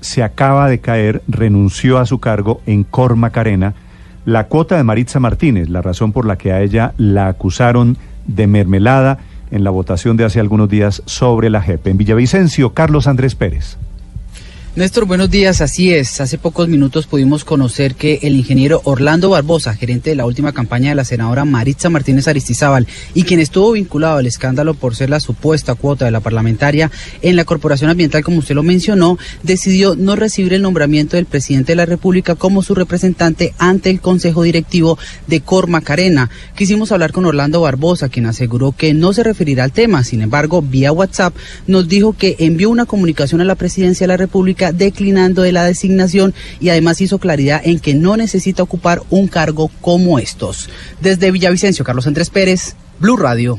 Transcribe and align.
Se 0.00 0.22
acaba 0.22 0.68
de 0.68 0.80
caer, 0.80 1.22
renunció 1.28 1.98
a 1.98 2.06
su 2.06 2.18
cargo 2.18 2.60
en 2.66 2.84
Cor 2.84 3.16
Macarena 3.16 3.74
la 4.24 4.48
cuota 4.48 4.76
de 4.76 4.84
Maritza 4.84 5.18
Martínez, 5.18 5.68
la 5.68 5.82
razón 5.82 6.12
por 6.12 6.26
la 6.26 6.36
que 6.36 6.52
a 6.52 6.60
ella 6.60 6.92
la 6.98 7.28
acusaron 7.28 7.96
de 8.26 8.46
mermelada 8.46 9.18
en 9.50 9.64
la 9.64 9.70
votación 9.70 10.16
de 10.16 10.24
hace 10.24 10.40
algunos 10.40 10.68
días 10.68 11.02
sobre 11.06 11.50
la 11.50 11.62
JEP. 11.62 11.86
En 11.88 11.96
Villavicencio, 11.96 12.74
Carlos 12.74 13.06
Andrés 13.06 13.34
Pérez. 13.34 13.78
Néstor, 14.76 15.04
buenos 15.04 15.28
días. 15.28 15.60
Así 15.62 15.92
es. 15.92 16.20
Hace 16.20 16.38
pocos 16.38 16.68
minutos 16.68 17.08
pudimos 17.08 17.44
conocer 17.44 17.96
que 17.96 18.20
el 18.22 18.36
ingeniero 18.36 18.80
Orlando 18.84 19.28
Barbosa, 19.28 19.74
gerente 19.74 20.10
de 20.10 20.16
la 20.16 20.26
última 20.26 20.52
campaña 20.52 20.90
de 20.90 20.94
la 20.94 21.04
senadora 21.04 21.44
Maritza 21.44 21.90
Martínez 21.90 22.28
Aristizábal 22.28 22.86
y 23.12 23.24
quien 23.24 23.40
estuvo 23.40 23.72
vinculado 23.72 24.18
al 24.18 24.26
escándalo 24.26 24.74
por 24.74 24.94
ser 24.94 25.10
la 25.10 25.18
supuesta 25.18 25.74
cuota 25.74 26.04
de 26.04 26.12
la 26.12 26.20
parlamentaria 26.20 26.88
en 27.20 27.34
la 27.34 27.44
Corporación 27.44 27.90
Ambiental, 27.90 28.22
como 28.22 28.38
usted 28.38 28.54
lo 28.54 28.62
mencionó, 28.62 29.18
decidió 29.42 29.96
no 29.96 30.14
recibir 30.14 30.54
el 30.54 30.62
nombramiento 30.62 31.16
del 31.16 31.26
presidente 31.26 31.72
de 31.72 31.76
la 31.76 31.86
República 31.86 32.36
como 32.36 32.62
su 32.62 32.76
representante 32.76 33.54
ante 33.58 33.90
el 33.90 34.00
Consejo 34.00 34.44
Directivo 34.44 35.00
de 35.26 35.40
Cor 35.40 35.66
Macarena. 35.66 36.30
Quisimos 36.54 36.92
hablar 36.92 37.10
con 37.10 37.26
Orlando 37.26 37.60
Barbosa, 37.60 38.08
quien 38.08 38.26
aseguró 38.26 38.70
que 38.70 38.94
no 38.94 39.12
se 39.14 39.24
referirá 39.24 39.64
al 39.64 39.72
tema. 39.72 40.04
Sin 40.04 40.22
embargo, 40.22 40.62
vía 40.62 40.92
WhatsApp 40.92 41.34
nos 41.66 41.88
dijo 41.88 42.12
que 42.12 42.36
envió 42.38 42.70
una 42.70 42.86
comunicación 42.86 43.40
a 43.40 43.44
la 43.44 43.56
presidencia 43.56 44.04
de 44.04 44.08
la 44.08 44.16
República 44.16 44.60
declinando 44.72 45.42
de 45.42 45.52
la 45.52 45.64
designación 45.64 46.34
y 46.60 46.68
además 46.70 47.00
hizo 47.00 47.18
claridad 47.18 47.60
en 47.64 47.78
que 47.80 47.94
no 47.94 48.16
necesita 48.16 48.62
ocupar 48.62 49.02
un 49.10 49.28
cargo 49.28 49.70
como 49.80 50.18
estos. 50.18 50.68
Desde 51.00 51.30
Villavicencio, 51.30 51.84
Carlos 51.84 52.06
Andrés 52.06 52.30
Pérez, 52.30 52.74
Blue 52.98 53.16
Radio. 53.16 53.58